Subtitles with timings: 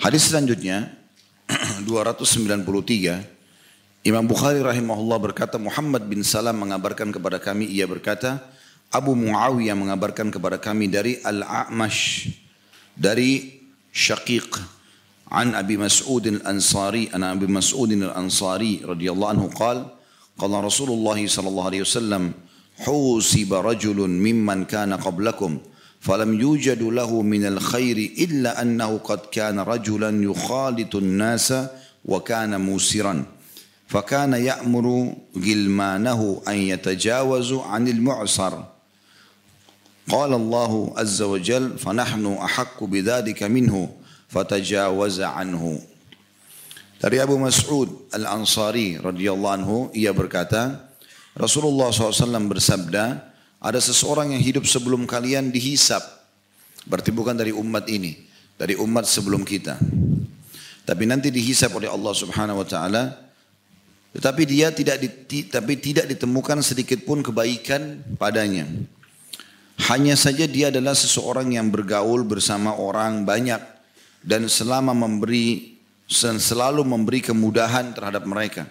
[0.00, 0.92] Hadis selanjutnya
[1.86, 2.62] 293
[4.06, 8.38] Imam Bukhari rahimahullah berkata Muhammad bin Salam mengabarkan kepada kami ia berkata
[8.94, 12.30] Abu Muawiyah mengabarkan kepada kami dari Al-A'mash
[12.94, 13.58] dari
[13.90, 14.62] Syaqiq
[15.32, 19.90] an Abi Mas'ud Al-Ansari an Abi Mas'ud Al-Ansari radhiyallahu anhu قال
[20.36, 22.22] قال رسول الله صلى الله عليه وسلم
[22.84, 25.50] حوسب رجل ممن كان قبلكم
[26.01, 31.53] فلم يوجد له من الخير إلا أنه قد كان رجلا يخالط الناس
[32.05, 33.25] وكان موسرا.
[33.87, 38.53] فكان يأمر غلمانه أن يتجاوزوا عن المعصر
[40.09, 43.89] قال الله عز وجل فنحن أحق بذلك منه.
[44.31, 45.63] فتجاوز عنه.
[47.01, 50.87] Dari Abu Mas'ud Al-Ansari radhiyallahu anhu ia berkata
[51.33, 53.30] Rasulullah SAW bersabda
[53.61, 56.01] ada seseorang yang hidup sebelum kalian dihisap.
[56.89, 59.81] Berarti bukan dari umat ini dari umat sebelum kita.
[60.85, 63.03] Tapi nanti dihisap oleh Allah Subhanahu wa taala.
[64.13, 65.09] Tetapi dia tidak di,
[65.49, 68.69] tapi tidak ditemukan sedikit pun kebaikan padanya.
[69.89, 73.57] Hanya saja dia adalah seseorang yang bergaul bersama orang banyak
[74.21, 75.79] dan selama memberi
[76.11, 78.67] selalu memberi kemudahan terhadap mereka.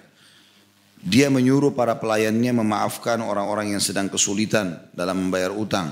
[1.11, 5.91] Dia menyuruh para pelayannya memaafkan orang-orang yang sedang kesulitan dalam membayar utang.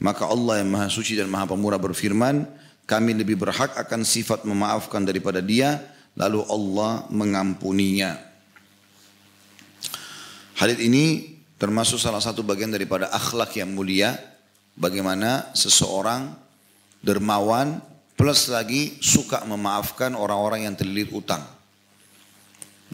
[0.00, 2.48] Maka Allah yang Maha Suci dan Maha Pemurah berfirman,
[2.88, 5.84] kami lebih berhak akan sifat memaafkan daripada dia,
[6.16, 8.16] lalu Allah mengampuninya.
[10.56, 14.16] Hadis ini termasuk salah satu bagian daripada akhlak yang mulia,
[14.80, 16.32] bagaimana seseorang
[17.04, 17.84] dermawan
[18.14, 21.42] Plus lagi suka memaafkan orang-orang yang terlilit utang.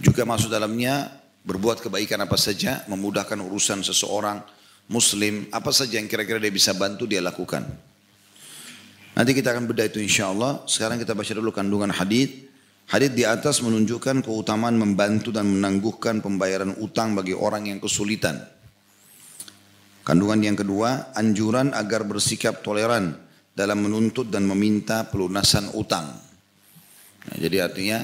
[0.01, 1.13] Juga masuk dalamnya
[1.51, 4.39] berbuat kebaikan apa saja, memudahkan urusan seseorang
[4.87, 7.67] muslim, apa saja yang kira-kira dia bisa bantu dia lakukan.
[9.19, 10.63] Nanti kita akan bedah itu insya Allah.
[10.71, 12.47] Sekarang kita baca dulu kandungan hadis.
[12.87, 18.39] Hadis di atas menunjukkan keutamaan membantu dan menangguhkan pembayaran utang bagi orang yang kesulitan.
[20.07, 23.15] Kandungan yang kedua, anjuran agar bersikap toleran
[23.55, 26.07] dalam menuntut dan meminta pelunasan utang.
[27.31, 28.03] Nah, jadi artinya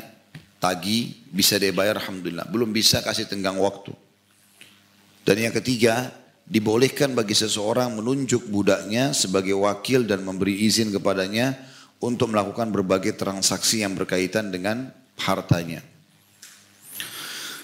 [0.66, 3.94] tagi bisa dia bayar alhamdulillah, belum bisa kasih tenggang waktu.
[5.22, 6.10] Dan yang ketiga,
[6.43, 11.54] dibolehkan bagi seseorang menunjuk budaknya sebagai wakil dan memberi izin kepadanya
[12.03, 14.91] untuk melakukan berbagai transaksi yang berkaitan dengan
[15.22, 15.87] hartanya.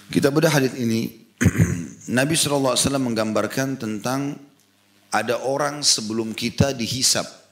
[0.06, 1.26] Kita bedah hadis ini,
[2.18, 4.38] Nabi SAW menggambarkan tentang
[5.10, 7.42] ada orang sebelum kita dihisap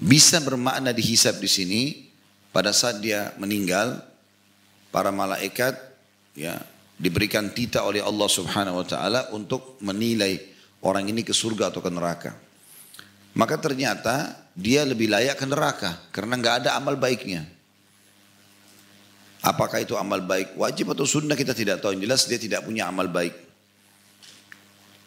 [0.00, 1.82] bisa bermakna dihisap di sini
[2.50, 4.02] pada saat dia meninggal
[4.90, 5.78] para malaikat
[6.34, 6.58] ya
[6.98, 10.36] diberikan tita oleh Allah Subhanahu wa taala untuk menilai
[10.82, 12.34] orang ini ke surga atau ke neraka.
[13.30, 17.46] Maka ternyata dia lebih layak ke neraka karena nggak ada amal baiknya.
[19.40, 21.96] Apakah itu amal baik wajib atau sunnah kita tidak tahu.
[21.96, 23.32] Yang jelas dia tidak punya amal baik.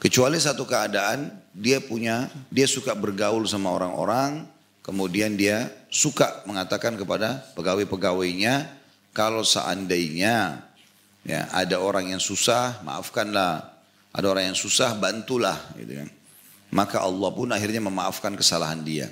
[0.01, 4.49] Kecuali satu keadaan dia punya dia suka bergaul sama orang-orang
[4.83, 8.65] Kemudian dia suka mengatakan kepada pegawai-pegawainya,
[9.13, 10.65] kalau seandainya
[11.21, 13.69] ya ada orang yang susah, maafkanlah.
[14.13, 15.57] Ada orang yang susah, bantulah.
[15.77, 16.09] Gitu kan.
[16.73, 19.09] Maka Allah pun akhirnya memaafkan kesalahan dia.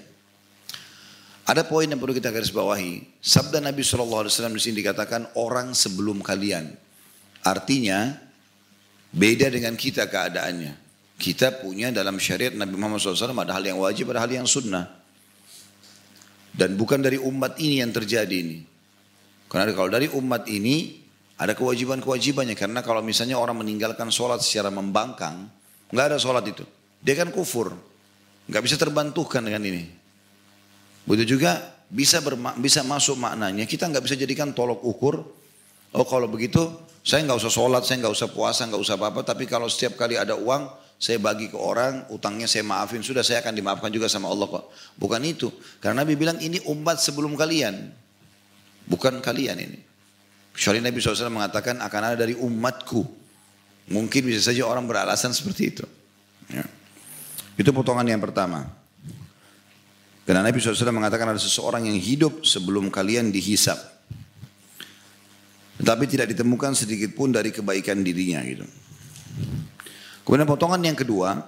[1.45, 3.17] Ada poin yang perlu kita garis bawahi.
[3.17, 6.69] Sabda Nabi SAW di sini dikatakan orang sebelum kalian.
[7.41, 8.13] Artinya
[9.09, 10.77] beda dengan kita keadaannya.
[11.17, 15.00] Kita punya dalam syariat Nabi Muhammad SAW ada hal yang wajib, ada hal yang sunnah.
[16.61, 18.61] Dan bukan dari umat ini yang terjadi ini.
[19.49, 21.01] Karena kalau dari umat ini
[21.41, 22.53] ada kewajiban-kewajibannya.
[22.53, 25.49] Karena kalau misalnya orang meninggalkan sholat secara membangkang,
[25.89, 26.61] nggak ada sholat itu.
[27.01, 27.73] Dia kan kufur.
[28.45, 29.89] Nggak bisa terbantukan dengan ini.
[31.09, 31.57] Begitu juga
[31.89, 32.21] bisa
[32.61, 33.65] bisa masuk maknanya.
[33.65, 35.17] Kita nggak bisa jadikan tolok ukur.
[35.97, 36.61] Oh kalau begitu
[37.01, 39.25] saya nggak usah sholat, saya nggak usah puasa, nggak usah apa-apa.
[39.25, 40.69] Tapi kalau setiap kali ada uang,
[41.01, 44.69] saya bagi ke orang, utangnya saya maafin, sudah saya akan dimaafkan juga sama Allah kok.
[45.01, 45.49] Bukan itu.
[45.81, 47.89] Karena Nabi bilang ini umat sebelum kalian.
[48.85, 49.81] Bukan kalian ini.
[50.53, 53.01] Kecuali Nabi SAW mengatakan akan ada dari umatku.
[53.89, 55.85] Mungkin bisa saja orang beralasan seperti itu.
[56.53, 56.69] Ya.
[57.57, 58.69] Itu potongan yang pertama.
[60.21, 63.81] Karena Nabi SAW mengatakan ada seseorang yang hidup sebelum kalian dihisap.
[65.81, 68.69] Tetapi tidak ditemukan sedikit pun dari kebaikan dirinya gitu.
[70.31, 71.43] Kemudian potongan yang kedua,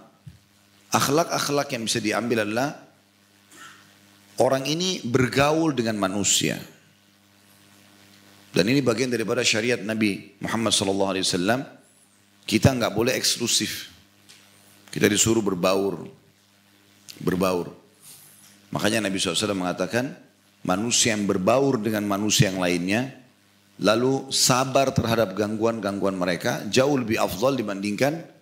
[0.92, 2.84] akhlak-akhlak yang bisa diambil adalah
[4.44, 6.60] orang ini bergaul dengan manusia.
[8.52, 11.64] Dan ini bagian daripada syariat Nabi Muhammad SAW.
[12.44, 13.88] Kita nggak boleh eksklusif.
[14.92, 16.04] Kita disuruh berbaur,
[17.24, 17.72] berbaur.
[18.76, 20.12] Makanya Nabi SAW mengatakan,
[20.68, 23.16] manusia yang berbaur dengan manusia yang lainnya,
[23.80, 28.33] lalu sabar terhadap gangguan-gangguan mereka jauh lebih afdal dibandingkan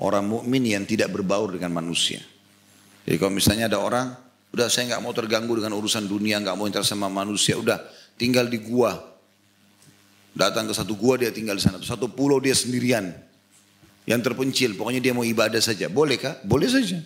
[0.00, 2.20] orang mukmin yang tidak berbaur dengan manusia.
[3.06, 4.12] Jadi kalau misalnya ada orang,
[4.52, 7.80] udah saya nggak mau terganggu dengan urusan dunia, nggak mau inter sama manusia, udah
[8.18, 8.98] tinggal di gua.
[10.36, 13.08] Datang ke satu gua dia tinggal di sana, satu pulau dia sendirian.
[14.06, 15.90] Yang terpencil, pokoknya dia mau ibadah saja.
[15.90, 16.38] Boleh kah?
[16.46, 17.02] Boleh saja.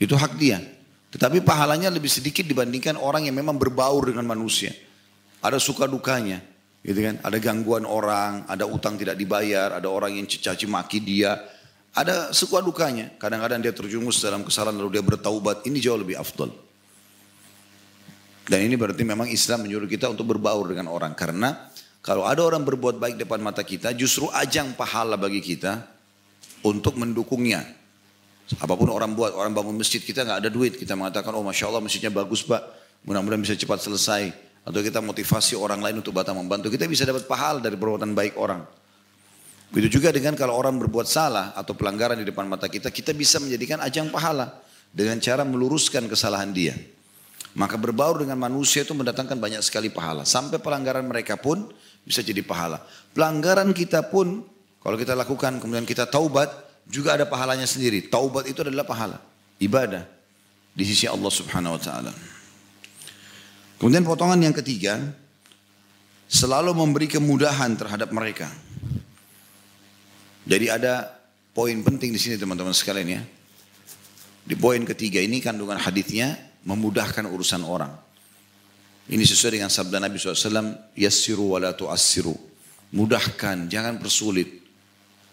[0.00, 0.64] Itu hak dia.
[1.12, 4.72] Tetapi pahalanya lebih sedikit dibandingkan orang yang memang berbaur dengan manusia.
[5.44, 6.40] Ada suka dukanya,
[6.80, 7.20] gitu kan?
[7.20, 11.36] Ada gangguan orang, ada utang tidak dibayar, ada orang yang caci maki dia,
[11.96, 13.08] ada suka dukanya.
[13.16, 15.64] Kadang-kadang dia terjumus dalam kesalahan lalu dia bertaubat.
[15.64, 16.52] Ini jauh lebih afdal.
[18.46, 21.16] Dan ini berarti memang Islam menyuruh kita untuk berbaur dengan orang.
[21.16, 21.56] Karena
[22.04, 25.82] kalau ada orang berbuat baik depan mata kita, justru ajang pahala bagi kita
[26.62, 27.66] untuk mendukungnya.
[28.62, 31.66] Apa pun orang buat, orang bangun masjid kita nggak ada duit, kita mengatakan oh masya
[31.66, 32.62] Allah masjidnya bagus pak,
[33.02, 34.30] mudah-mudahan bisa cepat selesai.
[34.62, 38.38] Atau kita motivasi orang lain untuk batang membantu, kita bisa dapat pahala dari perbuatan baik
[38.38, 38.62] orang.
[39.70, 43.42] Begitu juga dengan kalau orang berbuat salah atau pelanggaran di depan mata kita, kita bisa
[43.42, 44.62] menjadikan ajang pahala
[44.94, 46.74] dengan cara meluruskan kesalahan dia.
[47.56, 50.28] Maka berbaur dengan manusia itu mendatangkan banyak sekali pahala.
[50.28, 51.72] Sampai pelanggaran mereka pun
[52.04, 52.84] bisa jadi pahala.
[53.16, 54.44] Pelanggaran kita pun
[54.86, 56.46] kalau kita lakukan kemudian kita taubat,
[56.86, 58.06] juga ada pahalanya sendiri.
[58.06, 59.18] Taubat itu adalah pahala,
[59.58, 60.06] ibadah
[60.70, 62.12] di sisi Allah Subhanahu wa taala.
[63.82, 65.02] Kemudian potongan yang ketiga,
[66.30, 68.46] selalu memberi kemudahan terhadap mereka.
[70.46, 71.10] Jadi ada
[71.50, 73.22] poin penting di sini teman-teman sekalian ya.
[74.46, 77.90] Di poin ketiga ini kandungan hadisnya memudahkan urusan orang.
[79.10, 82.34] Ini sesuai dengan sabda Nabi SAW, yassiru wa la tu'assiru.
[82.94, 84.62] Mudahkan, jangan persulit.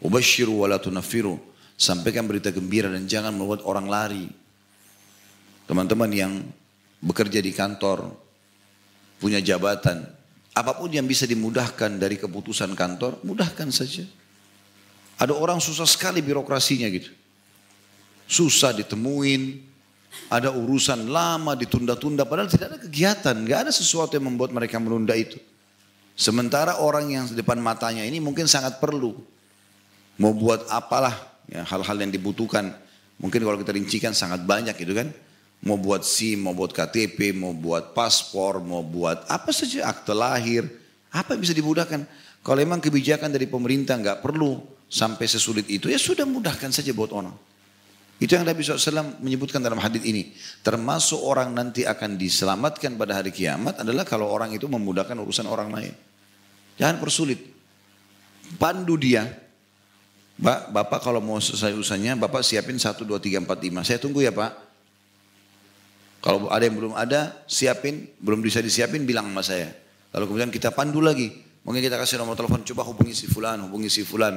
[0.01, 1.37] Ubashiru wa la tunafiru.
[1.77, 4.25] Sampaikan berita gembira dan jangan membuat orang lari.
[5.69, 6.33] Teman-teman yang
[7.01, 8.13] bekerja di kantor,
[9.21, 10.05] punya jabatan,
[10.53, 14.05] apa pun yang bisa dimudahkan dari keputusan kantor, mudahkan saja.
[15.23, 17.07] Ada orang susah sekali birokrasinya gitu.
[18.27, 19.55] Susah ditemuin,
[20.27, 25.15] ada urusan lama ditunda-tunda padahal tidak ada kegiatan, nggak ada sesuatu yang membuat mereka menunda
[25.15, 25.39] itu.
[26.19, 29.15] Sementara orang yang di depan matanya ini mungkin sangat perlu
[30.19, 31.15] mau buat apalah
[31.47, 32.75] ya, hal-hal yang dibutuhkan.
[33.15, 35.07] Mungkin kalau kita rincikan sangat banyak gitu kan.
[35.63, 40.67] Mau buat SIM, mau buat KTP, mau buat paspor, mau buat apa saja akte lahir.
[41.07, 42.03] Apa yang bisa dimudahkan?
[42.43, 44.59] Kalau memang kebijakan dari pemerintah nggak perlu
[44.93, 47.33] sampai sesulit itu, ya sudah mudahkan saja buat orang.
[48.21, 50.37] Itu yang Nabi SAW menyebutkan dalam hadis ini.
[50.61, 55.73] Termasuk orang nanti akan diselamatkan pada hari kiamat adalah kalau orang itu memudahkan urusan orang
[55.73, 55.93] lain.
[56.77, 57.41] Jangan persulit.
[58.61, 59.25] Pandu dia,
[60.37, 63.81] Pak, Bapak kalau mau selesai urusannya, Bapak siapin 1, 2, 3, 4, 5.
[63.81, 64.51] Saya tunggu ya Pak.
[66.23, 68.07] Kalau ada yang belum ada, siapin.
[68.21, 69.73] Belum bisa disiapin, bilang sama saya.
[70.15, 71.33] Lalu kemudian kita pandu lagi.
[71.67, 74.35] Mungkin kita kasih nomor telepon, coba hubungi si fulan, hubungi si fulan.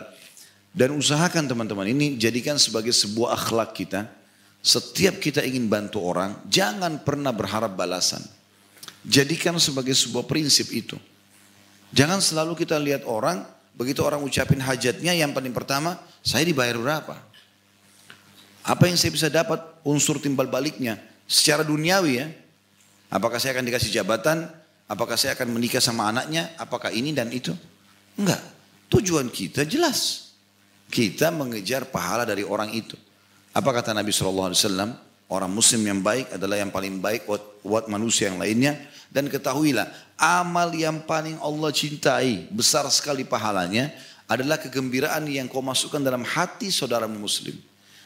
[0.76, 4.04] Dan usahakan teman-teman ini jadikan sebagai sebuah akhlak kita.
[4.60, 8.20] Setiap kita ingin bantu orang, jangan pernah berharap balasan.
[9.06, 10.98] Jadikan sebagai sebuah prinsip itu.
[11.94, 13.46] Jangan selalu kita lihat orang,
[13.76, 17.20] Begitu orang ucapin hajatnya yang paling pertama, saya dibayar berapa?
[18.64, 20.96] Apa yang saya bisa dapat unsur timbal baliknya
[21.28, 22.26] secara duniawi ya?
[23.12, 24.48] Apakah saya akan dikasih jabatan?
[24.88, 26.56] Apakah saya akan menikah sama anaknya?
[26.56, 27.52] Apakah ini dan itu?
[28.16, 28.40] Enggak.
[28.88, 30.25] Tujuan kita jelas.
[30.86, 32.94] Kita mengejar pahala dari orang itu.
[33.56, 34.52] Apa kata Nabi SAW?
[35.26, 38.78] Orang muslim yang baik adalah yang paling baik buat, buat manusia yang lainnya.
[39.10, 43.90] Dan ketahuilah, amal yang paling Allah cintai, besar sekali pahalanya,
[44.30, 47.54] adalah kegembiraan yang kau masukkan dalam hati saudara muslim.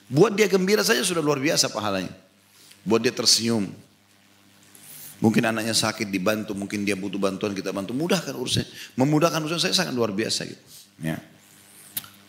[0.09, 2.13] Buat dia gembira saja sudah luar biasa pahalanya.
[2.83, 3.69] Buat dia tersenyum.
[5.21, 7.93] Mungkin anaknya sakit dibantu, mungkin dia butuh bantuan kita bantu.
[7.93, 8.65] Mudahkan urusan.
[8.97, 10.63] Memudahkan urusan saya sangat luar biasa gitu.
[11.05, 11.21] Ya.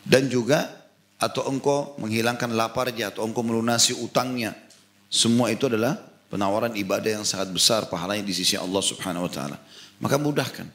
[0.01, 0.81] Dan juga
[1.21, 4.57] atau engkau menghilangkan laparnya atau engkau melunasi utangnya.
[5.05, 5.99] Semua itu adalah
[6.33, 9.57] penawaran ibadah yang sangat besar pahalanya di sisi Allah Subhanahu wa taala.
[10.01, 10.65] Maka mudahkan.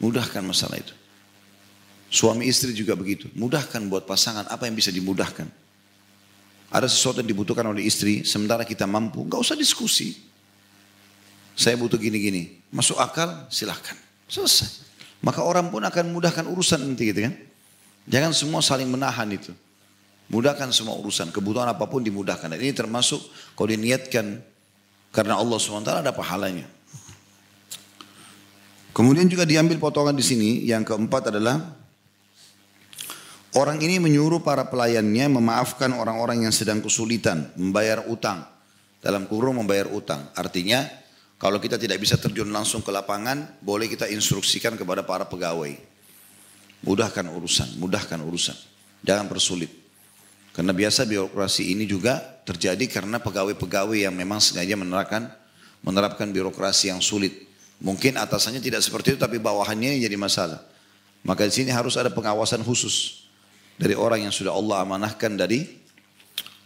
[0.00, 0.96] Mudahkan masalah itu.
[2.08, 3.28] Suami istri juga begitu.
[3.36, 5.44] Mudahkan buat pasangan apa yang bisa dimudahkan.
[6.72, 10.16] Ada sesuatu yang dibutuhkan oleh istri, sementara kita mampu, nggak usah diskusi.
[11.52, 12.64] Saya butuh gini-gini.
[12.72, 13.96] Masuk akal, silahkan.
[14.24, 14.88] Selesai.
[15.20, 17.36] Maka orang pun akan mudahkan urusan nanti gitu kan.
[18.06, 19.54] Jangan semua saling menahan itu.
[20.32, 21.30] Mudahkan semua urusan.
[21.30, 22.50] Kebutuhan apa pun dimudahkan.
[22.50, 23.20] Dan ini termasuk
[23.54, 24.40] kalau diniatkan
[25.12, 26.64] karena Allah SWT ada pahalanya.
[28.92, 31.60] Kemudian juga diambil potongan di sini yang keempat adalah
[33.56, 38.44] orang ini menyuruh para pelayannya memaafkan orang-orang yang sedang kesulitan membayar utang.
[39.02, 40.30] Dalam kurung membayar utang.
[40.38, 41.02] Artinya
[41.42, 45.74] Kalau kita tidak bisa terjun langsung ke lapangan, boleh kita instruksikan kepada para pegawai.
[46.82, 48.58] Mudahkan urusan, mudahkan urusan.
[49.06, 49.70] Jangan persulit.
[50.52, 55.32] Karena biasa birokrasi ini juga terjadi karena pegawai-pegawai yang memang sengaja menerapkan
[55.80, 57.48] menerapkan birokrasi yang sulit.
[57.82, 60.62] Mungkin atasannya tidak seperti itu tapi bawahannya jadi masalah.
[61.22, 63.26] Maka di sini harus ada pengawasan khusus
[63.78, 65.66] dari orang yang sudah Allah amanahkan dari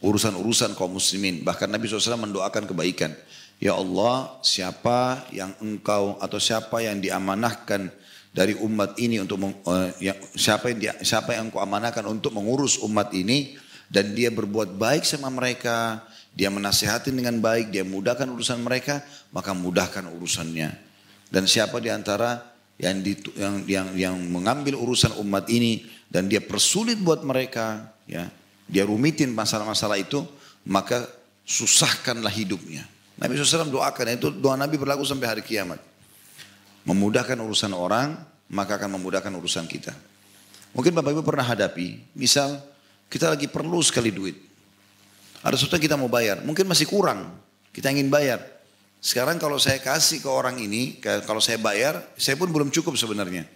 [0.05, 1.41] urusan-urusan kaum muslimin.
[1.45, 3.13] Bahkan Nabi SAW mendoakan kebaikan.
[3.57, 7.89] Ya Allah, siapa yang engkau atau siapa yang diamanahkan
[8.37, 12.77] dari umat ini untuk uh, ya, siapa yang dia, siapa yang engkau amanahkan untuk mengurus
[12.85, 13.57] umat ini
[13.89, 16.05] dan dia berbuat baik sama mereka,
[16.37, 19.01] dia menasehati dengan baik, dia mudahkan urusan mereka,
[19.33, 20.69] maka mudahkan urusannya.
[21.33, 22.45] Dan siapa di antara
[22.77, 28.29] yang, di, yang, yang, yang mengambil urusan umat ini dan dia persulit buat mereka, ya,
[28.69, 30.21] dia rumitin masalah-masalah itu,
[30.69, 31.09] maka
[31.49, 32.85] susahkanlah hidupnya.
[33.17, 35.81] Nabi SAW doakan, itu doa Nabi berlaku sampai hari kiamat.
[36.87, 38.15] Memudahkan urusan orang,
[38.47, 39.91] maka akan memudahkan urusan kita.
[40.71, 42.63] Mungkin Bapak Ibu pernah hadapi, misal
[43.11, 44.39] kita lagi perlu sekali duit.
[45.43, 47.35] Ada sesuatu kita mau bayar, mungkin masih kurang,
[47.75, 48.39] kita ingin bayar.
[49.03, 53.47] Sekarang kalau saya kasih ke orang ini, kalau saya bayar, saya pun belum cukup sebenarnya.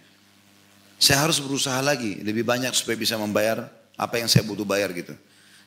[1.01, 5.15] Saya harus berusaha lagi, lebih banyak supaya bisa membayar apa yang saya butuh bayar gitu.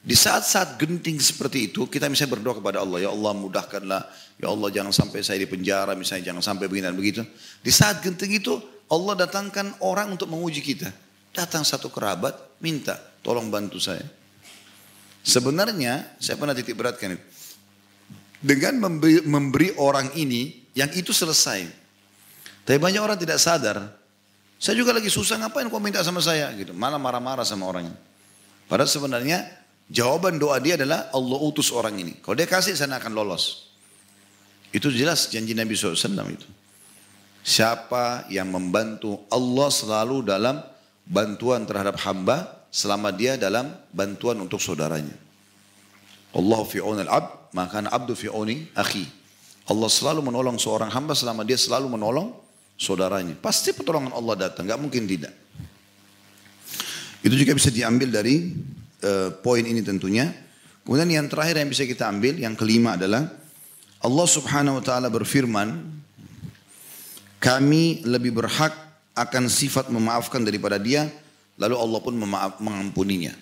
[0.04, 3.08] Di saat-saat genting seperti itu, kita bisa berdoa kepada Allah.
[3.08, 4.02] Ya Allah mudahkanlah.
[4.36, 7.24] Ya Allah jangan sampai saya di penjara, misalnya jangan sampai begini dan begitu.
[7.64, 8.60] Di saat genting itu,
[8.92, 10.92] Allah datangkan orang untuk menguji kita.
[11.32, 14.04] Datang satu kerabat, minta, tolong bantu saya.
[15.24, 17.24] Sebenarnya, saya pernah titik beratkan itu.
[18.44, 21.64] Dengan memberi, memberi orang ini, yang itu selesai.
[22.68, 23.88] Tapi banyak orang tidak sadar.
[24.60, 26.52] Saya juga lagi susah, ngapain kau minta sama saya?
[26.52, 27.96] gitu Malah marah-marah sama orangnya.
[28.68, 32.16] Padahal sebenarnya Jawaban doa dia adalah Allah utus orang ini.
[32.24, 33.68] Kalau dia kasih sana akan lolos.
[34.72, 36.48] Itu jelas janji Nabi SAW itu.
[37.44, 40.64] Siapa yang membantu Allah selalu dalam
[41.04, 45.12] bantuan terhadap hamba selama dia dalam bantuan untuk saudaranya.
[46.34, 49.06] Allah fi'un al-abd, maka abdu fi'uni akhi.
[49.70, 52.34] Allah selalu menolong seorang hamba selama dia selalu menolong
[52.80, 53.38] saudaranya.
[53.38, 55.32] Pasti pertolongan Allah datang, nggak mungkin tidak.
[57.24, 58.52] Itu juga bisa diambil dari
[59.04, 60.32] uh, poin ini tentunya.
[60.84, 63.28] Kemudian yang terakhir yang bisa kita ambil, yang kelima adalah
[64.04, 65.80] Allah subhanahu wa ta'ala berfirman,
[67.40, 68.72] kami lebih berhak
[69.16, 71.08] akan sifat memaafkan daripada dia,
[71.56, 73.32] lalu Allah pun memaaf, mengampuninya.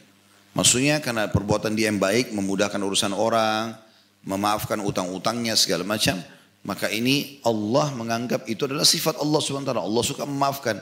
[0.55, 3.75] Maksudnya karena perbuatan dia yang baik, memudahkan urusan orang,
[4.23, 6.23] memaafkan utang-utangnya segala macam,
[6.63, 9.83] maka ini Allah menganggap itu adalah sifat Allah subhanahu wa ta'ala.
[9.83, 10.77] Allah suka memaafkan.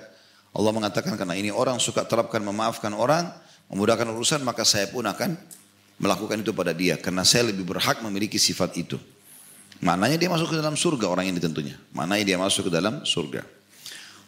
[0.50, 3.32] Allah mengatakan karena ini orang suka terapkan memaafkan orang,
[3.70, 5.38] memudahkan urusan maka saya pun akan
[6.02, 8.98] melakukan itu pada dia karena saya lebih berhak memiliki sifat itu.
[9.80, 11.78] Mananya dia masuk ke dalam surga orang ini tentunya.
[11.96, 13.40] Mananya dia masuk ke dalam surga.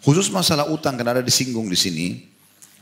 [0.01, 2.07] Khusus masalah utang karena ada disinggung di sini.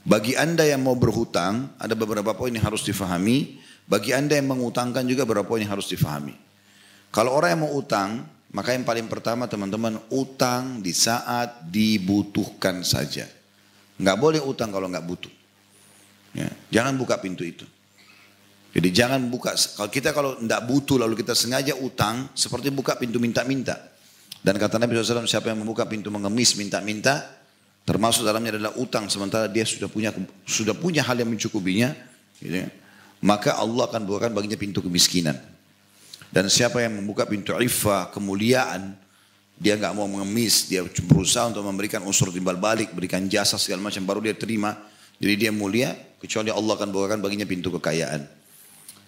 [0.07, 3.59] Bagi anda yang mau berhutang ada beberapa poin yang harus difahami.
[3.91, 6.33] Bagi anda yang mengutangkan juga beberapa poin yang harus difahami.
[7.11, 13.27] Kalau orang yang mau utang maka yang paling pertama teman-teman utang di saat dibutuhkan saja.
[13.99, 15.40] Nggak boleh utang kalau nggak butuh.
[16.71, 17.67] Jangan buka pintu itu.
[18.71, 23.19] Jadi jangan buka, kalau kita kalau tidak butuh lalu kita sengaja utang, seperti buka pintu
[23.19, 23.75] minta-minta.
[24.41, 27.27] Dan kata Nabi SAW, siapa yang membuka pintu mengemis minta-minta,
[27.83, 30.15] termasuk dalamnya adalah utang, sementara dia sudah punya
[30.47, 31.93] sudah punya hal yang mencukupinya,
[32.39, 32.71] gitu ya.
[33.27, 35.35] maka Allah akan bukakan baginya pintu kemiskinan.
[36.31, 38.95] Dan siapa yang membuka pintu iffah, kemuliaan,
[39.59, 44.01] dia nggak mau mengemis, dia berusaha untuk memberikan unsur timbal balik, berikan jasa segala macam,
[44.07, 44.79] baru dia terima.
[45.21, 48.23] Jadi dia mulia, kecuali Allah akan bukakan baginya pintu kekayaan.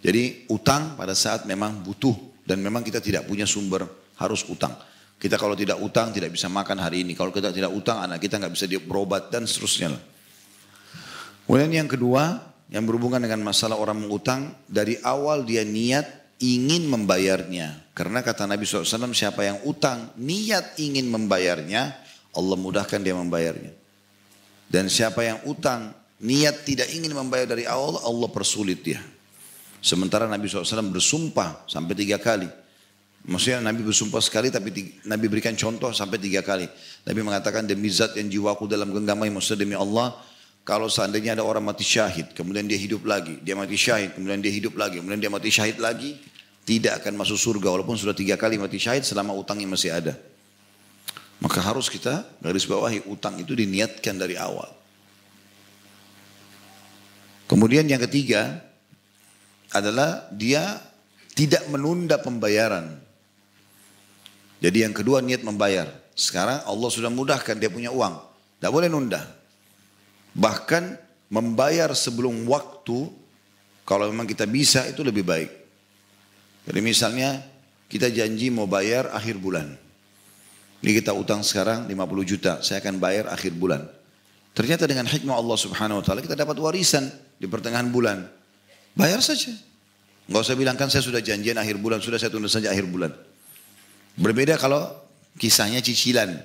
[0.03, 3.87] Jadi utang pada saat memang butuh dan memang kita tidak punya sumber
[4.19, 4.75] harus utang.
[5.21, 7.15] Kita kalau tidak utang tidak bisa makan hari ini.
[7.15, 9.95] Kalau kita tidak utang anak kita nggak bisa dia berobat dan seterusnya.
[11.47, 12.43] Kemudian yang kedua
[12.73, 16.09] yang berhubungan dengan masalah orang mengutang dari awal dia niat
[16.43, 17.95] ingin membayarnya.
[17.95, 21.95] Karena kata Nabi SAW siapa yang utang niat ingin membayarnya
[22.35, 23.71] Allah mudahkan dia membayarnya.
[24.67, 29.03] Dan siapa yang utang niat tidak ingin membayar dari awal, Allah persulit dia.
[29.83, 32.47] Sementara Nabi SAW bersumpah sampai tiga kali.
[33.23, 36.67] Maksudnya Nabi bersumpah sekali tapi Nabi berikan contoh sampai tiga kali.
[37.07, 40.15] Nabi mengatakan demi zat yang jiwaku dalam genggamai maksudnya demi Allah.
[40.63, 43.35] Kalau seandainya ada orang mati syahid, kemudian dia hidup lagi.
[43.43, 45.03] Dia mati syahid, kemudian dia hidup lagi.
[45.03, 46.15] Kemudian dia mati syahid lagi.
[46.63, 50.15] Tidak akan masuk surga walaupun sudah tiga kali mati syahid selama utangnya masih ada.
[51.43, 54.82] Maka harus kita garis bawahi utang itu diniatkan dari awal.
[57.53, 58.65] Kemudian yang ketiga
[59.77, 60.81] adalah dia
[61.37, 62.97] tidak menunda pembayaran.
[64.65, 65.85] Jadi yang kedua niat membayar.
[66.17, 68.17] Sekarang Allah sudah mudahkan dia punya uang.
[68.57, 69.21] Tidak boleh nunda.
[70.33, 70.97] Bahkan
[71.29, 73.13] membayar sebelum waktu
[73.85, 75.53] kalau memang kita bisa itu lebih baik.
[76.73, 77.37] Jadi misalnya
[77.93, 79.77] kita janji mau bayar akhir bulan.
[80.81, 83.85] Ini kita utang sekarang 50 juta, saya akan bayar akhir bulan.
[84.57, 87.09] Ternyata dengan hikmah Allah subhanahu wa ta'ala kita dapat warisan
[87.43, 88.23] di pertengahan bulan.
[88.95, 89.51] Bayar saja.
[90.31, 93.11] Enggak usah bilang kan saya sudah janjian akhir bulan, sudah saya tunda saja akhir bulan.
[94.15, 94.87] Berbeda kalau
[95.43, 96.39] kisahnya cicilan.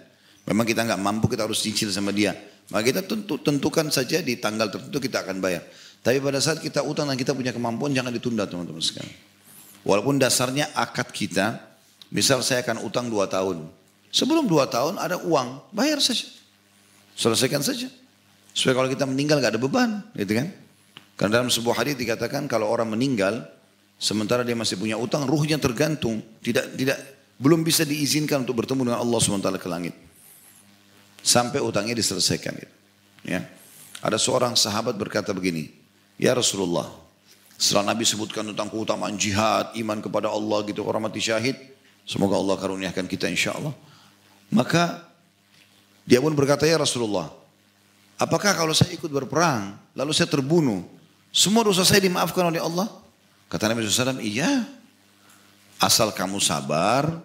[0.49, 2.33] Memang kita nggak mampu, kita harus cicil sama dia.
[2.73, 5.61] Maka kita tentu, tentukan saja di tanggal tertentu kita akan bayar.
[6.01, 9.13] Tapi pada saat kita utang dan kita punya kemampuan jangan ditunda teman-teman sekalian.
[9.85, 11.61] Walaupun dasarnya akad kita,
[12.09, 13.69] misal saya akan utang dua tahun.
[14.09, 16.25] Sebelum dua tahun ada uang, bayar saja.
[17.13, 17.91] Selesaikan saja.
[18.55, 20.47] Supaya kalau kita meninggal gak ada beban, gitu kan?
[21.17, 23.41] Karena dalam sebuah hadis dikatakan kalau orang meninggal,
[23.97, 26.97] sementara dia masih punya utang, ruhnya tergantung, tidak tidak
[27.41, 29.93] belum bisa diizinkan untuk bertemu dengan Allah SWT ke langit.
[31.25, 32.53] Sampai utangnya diselesaikan.
[32.53, 32.75] Gitu.
[33.25, 33.49] Ya.
[34.01, 35.73] Ada seorang sahabat berkata begini,
[36.21, 36.85] Ya Rasulullah,
[37.57, 41.57] setelah Nabi sebutkan tentang keutamaan jihad, iman kepada Allah gitu, orang mati syahid,
[42.05, 43.73] semoga Allah karuniakan kita insya Allah.
[44.53, 45.01] Maka
[46.05, 47.33] dia pun berkata, Ya Rasulullah,
[48.21, 50.96] apakah kalau saya ikut berperang, lalu saya terbunuh,
[51.31, 52.87] semua dosa saya dimaafkan oleh Allah?
[53.47, 54.67] Kata Nabi SAW, iya.
[55.77, 57.21] Asal kamu sabar,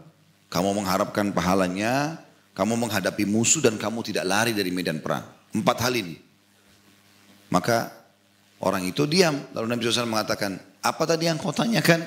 [0.53, 2.21] kamu mengharapkan pahalanya,
[2.53, 5.25] kamu menghadapi musuh dan kamu tidak lari dari medan perang.
[5.57, 6.21] Empat hal ini.
[7.49, 7.89] Maka
[8.61, 9.37] orang itu diam.
[9.57, 12.05] Lalu Nabi SAW mengatakan, apa tadi yang kau tanyakan?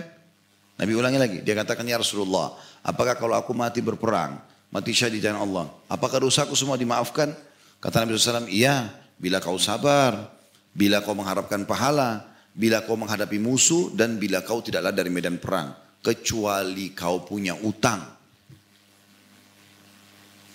[0.75, 1.38] Nabi ulangi lagi.
[1.42, 2.54] Dia katakan, ya Rasulullah,
[2.86, 4.38] apakah kalau aku mati berperang,
[4.70, 7.32] mati syahid di Allah, apakah dosaku semua dimaafkan?
[7.80, 10.35] Kata Nabi SAW, iya, bila kau sabar,
[10.75, 15.72] bila kau mengharapkan pahala, bila kau menghadapi musuh, dan bila kau tidaklah dari medan perang.
[16.03, 18.03] Kecuali kau punya utang.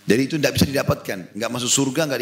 [0.04, 1.18] Jadi itu tidak bisa didapatkan.
[1.32, 2.20] Nggak masuk surga, nggak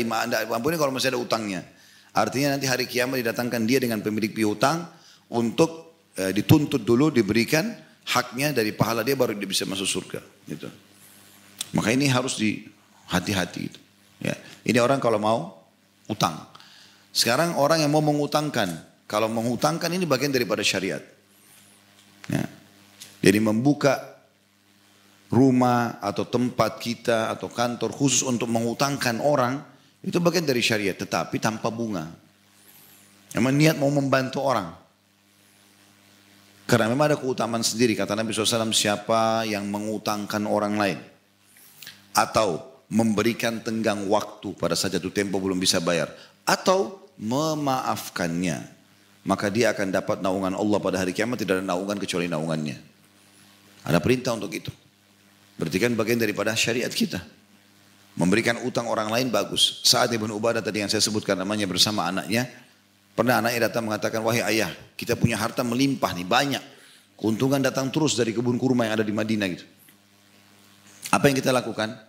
[0.48, 1.66] diampuni kalau masih ada utangnya.
[2.14, 4.88] Artinya nanti hari kiamat didatangkan dia dengan pemilik piutang
[5.32, 7.68] untuk e, dituntut dulu, diberikan
[8.08, 10.20] haknya dari pahala dia baru dia bisa masuk surga.
[10.48, 10.68] Gitu.
[11.76, 12.64] Maka ini harus di
[13.08, 13.60] hati-hati.
[13.68, 13.80] Gitu.
[14.24, 14.34] Ya.
[14.64, 15.64] Ini orang kalau mau
[16.08, 16.57] utang.
[17.18, 18.78] Sekarang orang yang mau mengutangkan,
[19.10, 21.02] kalau mengutangkan ini bagian daripada syariat.
[22.30, 22.46] Ya.
[23.18, 24.22] Jadi membuka
[25.34, 29.58] rumah atau tempat kita atau kantor khusus untuk mengutangkan orang
[29.98, 32.06] itu bagian dari syariat tetapi tanpa bunga.
[33.34, 34.70] Memang niat mau membantu orang.
[36.70, 41.00] Karena memang ada keutamaan sendiri kata Nabi SAW siapa yang mengutangkan orang lain
[42.14, 46.14] atau memberikan tenggang waktu pada saat jatuh tempo belum bisa bayar
[46.46, 48.78] atau memaafkannya
[49.28, 52.80] maka dia akan dapat naungan Allah pada hari kiamat tidak ada naungan kecuali naungannya.
[53.84, 54.72] Ada perintah untuk itu.
[55.60, 57.20] Berarti kan bagian daripada syariat kita.
[58.16, 59.84] Memberikan utang orang lain bagus.
[59.84, 62.48] Saat Ibn Ubadah tadi yang saya sebutkan namanya bersama anaknya
[63.12, 66.64] pernah anaknya datang mengatakan wahai ayah kita punya harta melimpah nih banyak.
[67.20, 69.66] Keuntungan datang terus dari kebun kurma yang ada di Madinah gitu.
[71.12, 72.00] Apa yang kita lakukan?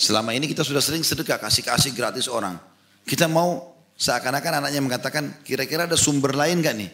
[0.00, 2.56] Selama ini kita sudah sering sedekah kasih-kasih gratis orang.
[3.04, 6.90] Kita mau seakan-akan anaknya mengatakan kira-kira ada sumber lain gak nih?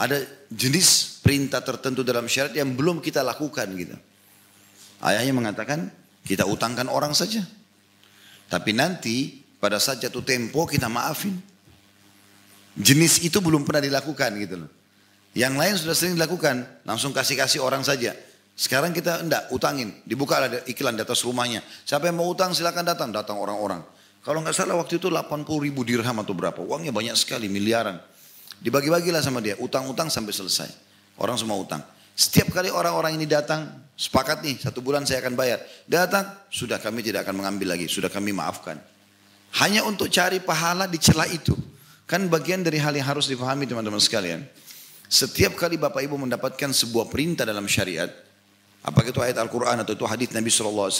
[0.00, 3.94] Ada jenis perintah tertentu dalam syariat yang belum kita lakukan gitu.
[5.04, 5.92] Ayahnya mengatakan
[6.24, 7.44] kita utangkan orang saja.
[8.48, 11.36] Tapi nanti pada saat jatuh tempo kita maafin.
[12.80, 14.70] Jenis itu belum pernah dilakukan gitu loh.
[15.36, 18.16] Yang lain sudah sering dilakukan, langsung kasih-kasih orang saja.
[18.58, 19.94] Sekarang kita enggak, utangin.
[20.02, 21.62] Dibuka ada iklan di atas rumahnya.
[21.86, 23.84] Siapa yang mau utang silakan datang, datang orang-orang.
[24.20, 26.60] Kalau nggak salah waktu itu 80 ribu dirham atau berapa.
[26.60, 27.96] Uangnya banyak sekali, miliaran.
[28.60, 30.68] Dibagi-bagilah sama dia, utang-utang sampai selesai.
[31.16, 31.80] Orang semua utang.
[32.12, 33.64] Setiap kali orang-orang ini datang,
[33.96, 35.64] sepakat nih, satu bulan saya akan bayar.
[35.88, 38.76] Datang, sudah kami tidak akan mengambil lagi, sudah kami maafkan.
[39.56, 41.56] Hanya untuk cari pahala di celah itu.
[42.04, 44.44] Kan bagian dari hal yang harus dipahami teman-teman sekalian.
[45.08, 48.12] Setiap kali Bapak Ibu mendapatkan sebuah perintah dalam syariat,
[48.84, 50.92] apakah itu ayat Al-Quran atau itu hadis Nabi SAW,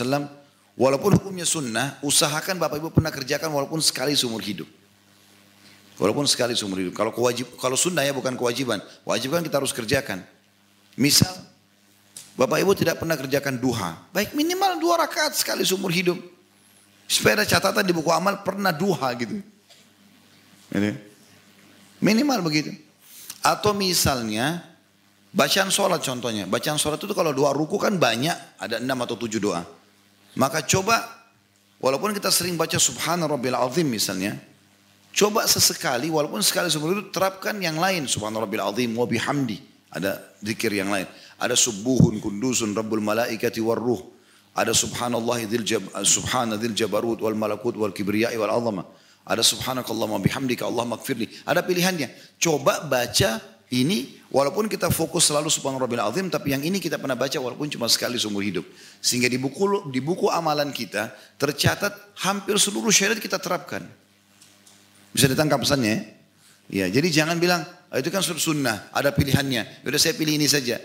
[0.81, 4.65] Walaupun hukumnya sunnah, usahakan Bapak Ibu pernah kerjakan walaupun sekali seumur hidup.
[6.01, 6.97] Walaupun sekali seumur hidup.
[6.97, 8.81] Kalau kewajib, kalau sunnah ya bukan kewajiban.
[9.05, 10.25] Wajib kan kita harus kerjakan.
[10.97, 11.29] Misal,
[12.33, 14.01] Bapak Ibu tidak pernah kerjakan duha.
[14.09, 16.17] Baik minimal dua rakaat sekali seumur hidup.
[17.05, 19.37] Supaya ada catatan di buku amal pernah duha gitu.
[20.73, 20.97] Ini.
[22.01, 22.73] Minimal begitu.
[23.45, 24.65] Atau misalnya,
[25.29, 26.49] bacaan sholat contohnya.
[26.49, 28.57] Bacaan sholat itu kalau doa ruku kan banyak.
[28.57, 29.80] Ada enam atau tujuh doa.
[30.39, 31.03] Maka coba
[31.83, 34.39] walaupun kita sering baca subhana rabbil azim misalnya,
[35.11, 39.59] coba sesekali walaupun sekali sebelum itu terapkan yang lain subhana rabbil azim wa bihamdi.
[39.91, 41.07] Ada zikir yang lain.
[41.35, 43.99] Ada subuhun kundusun rabbul malaikati warruh.
[44.55, 48.87] Ada subhanallah dzil jab, subhana dzil jabarut wal malakut wal kibriyai wal azama.
[49.27, 51.27] Ada subhanakallahumma bihamdika Allah makfirli.
[51.47, 52.39] Ada pilihannya.
[52.39, 57.39] Coba baca ini walaupun kita fokus selalu subhanallah azim tapi yang ini kita pernah baca
[57.39, 58.67] walaupun cuma sekali seumur hidup.
[58.99, 63.87] Sehingga di buku di buku amalan kita tercatat hampir seluruh syariat kita terapkan.
[65.15, 66.01] Bisa ditangkap pesannya ya?
[66.71, 69.87] Ya, jadi jangan bilang oh, itu kan sunnah, ada pilihannya.
[69.87, 70.79] Udah saya pilih ini saja.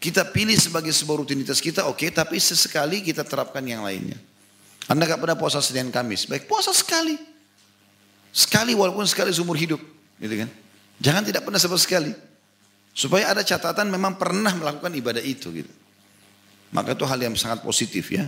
[0.00, 4.16] Kita pilih sebagai sebuah rutinitas kita, oke, okay, tapi sesekali kita terapkan yang lainnya.
[4.88, 7.18] Anda gak pernah puasa Senin Kamis, baik puasa sekali.
[8.32, 9.82] Sekali walaupun sekali seumur hidup,
[10.22, 10.48] gitu kan.
[10.98, 12.10] Jangan tidak pernah sama sekali.
[12.90, 15.70] Supaya ada catatan memang pernah melakukan ibadah itu gitu.
[16.74, 18.26] Maka itu hal yang sangat positif ya.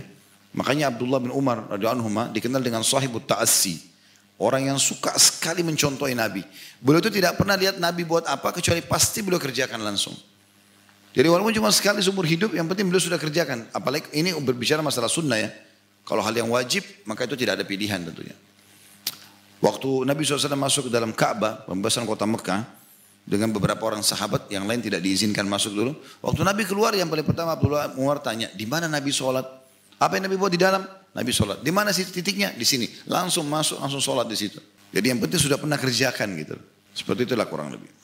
[0.55, 3.91] Makanya Abdullah bin Umar radhiyallahu dikenal dengan sahibut ta'assi.
[4.41, 6.41] Orang yang suka sekali mencontohi Nabi.
[6.81, 10.17] Beliau itu tidak pernah lihat Nabi buat apa kecuali pasti beliau kerjakan langsung.
[11.11, 13.67] Jadi walaupun cuma sekali seumur hidup, yang penting beliau sudah kerjakan.
[13.75, 15.51] Apalagi ini berbicara masalah sunnah ya.
[16.07, 18.33] Kalau hal yang wajib, maka itu tidak ada pilihan tentunya.
[19.61, 22.65] Waktu Nabi SAW masuk ke dalam Ka'bah, pembebasan kota Mekah,
[23.21, 25.93] dengan beberapa orang sahabat yang lain tidak diizinkan masuk dulu.
[26.25, 29.45] Waktu Nabi keluar yang paling pertama Abdullah Umar tanya, di mana Nabi sholat?
[30.01, 30.81] Apa yang Nabi buat di dalam?
[31.13, 31.61] Nabi sholat.
[31.61, 32.57] Di mana sih titiknya?
[32.57, 32.89] Di sini.
[33.05, 34.57] Langsung masuk, langsung sholat di situ.
[34.89, 36.57] Jadi yang penting sudah pernah kerjakan gitu.
[36.97, 37.93] Seperti itulah kurang lebih.